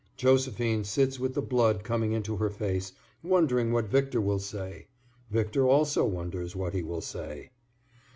[0.17, 4.87] Josephine sits with the blood coming into her face, wondering what Victor will say.
[5.29, 7.51] Victor also wonders what he will say.